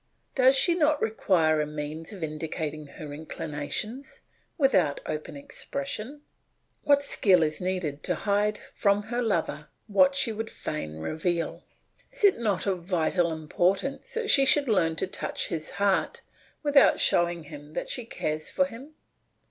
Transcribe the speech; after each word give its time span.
Does 0.33 0.55
she 0.55 0.73
not 0.73 0.99
require 0.99 1.61
a 1.61 1.67
means 1.67 2.11
of 2.11 2.23
indicating 2.23 2.87
her 2.87 3.13
inclinations 3.13 4.21
without 4.57 4.99
open 5.05 5.37
expression? 5.37 6.21
What 6.81 7.03
skill 7.03 7.43
is 7.43 7.61
needed 7.61 8.01
to 8.05 8.15
hide 8.15 8.57
from 8.73 9.03
her 9.03 9.21
lover 9.21 9.67
what 9.85 10.15
she 10.15 10.31
would 10.31 10.49
fain 10.49 10.97
reveal! 10.97 11.65
Is 12.11 12.23
it 12.23 12.39
not 12.39 12.65
of 12.65 12.83
vital 12.83 13.31
importance 13.31 14.15
that 14.15 14.31
she 14.31 14.43
should 14.43 14.67
learn 14.67 14.95
to 14.95 15.05
touch 15.05 15.49
his 15.49 15.69
heart 15.69 16.21
without 16.63 16.99
showing 16.99 17.73
that 17.73 17.87
she 17.87 18.03
cares 18.03 18.49
for 18.49 18.65
him? 18.65 18.95